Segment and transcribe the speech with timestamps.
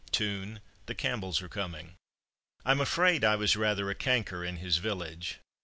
[0.11, 1.93] (tune "The Campbells are coming").
[2.65, 5.37] I'm afraid I was rather a canker in his village.